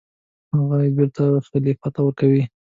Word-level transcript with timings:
هغه 0.55 0.77
یې 0.83 0.89
بېرته 0.97 1.23
خلیفه 1.47 1.89
ته 1.95 1.99
ورکړې. 2.03 2.43